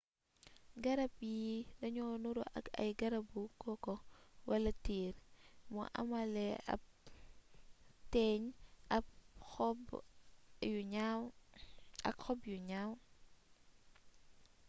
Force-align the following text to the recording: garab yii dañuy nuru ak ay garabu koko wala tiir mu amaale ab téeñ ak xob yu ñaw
garab 0.83 1.13
yii 1.31 1.57
dañuy 1.79 2.13
nuru 2.23 2.43
ak 2.57 2.65
ay 2.81 2.91
garabu 3.01 3.41
koko 3.61 3.93
wala 4.49 4.71
tiir 4.83 5.13
mu 5.71 5.81
amaale 6.01 6.45
ab 6.73 6.81
téeñ 8.13 8.41
ak 12.17 12.25
xob 12.25 12.45
yu 12.53 12.59
ñaw 12.71 12.91